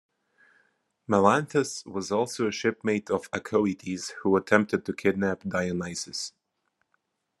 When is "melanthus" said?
1.07-1.85